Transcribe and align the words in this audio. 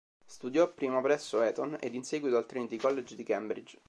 Studiò 0.25 0.73
prima 0.73 0.99
presso 0.99 1.43
Eton 1.43 1.77
ed 1.79 1.93
in 1.93 2.03
seguito 2.03 2.35
al 2.35 2.47
Trinity 2.47 2.75
College 2.77 3.13
di 3.13 3.21
Cambridge. 3.21 3.77